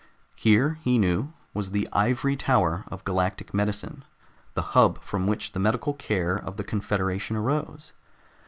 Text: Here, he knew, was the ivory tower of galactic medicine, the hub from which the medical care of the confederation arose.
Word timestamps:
Here, 0.35 0.79
he 0.81 0.97
knew, 0.97 1.31
was 1.53 1.69
the 1.69 1.87
ivory 1.93 2.35
tower 2.35 2.85
of 2.87 3.03
galactic 3.03 3.53
medicine, 3.53 4.03
the 4.55 4.63
hub 4.73 4.99
from 5.03 5.27
which 5.27 5.51
the 5.51 5.59
medical 5.59 5.93
care 5.93 6.35
of 6.37 6.57
the 6.57 6.63
confederation 6.63 7.35
arose. 7.35 7.93